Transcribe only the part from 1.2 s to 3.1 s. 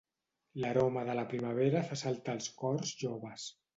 primavera fa saltar els cors